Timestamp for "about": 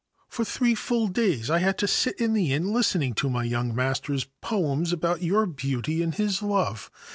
4.91-5.21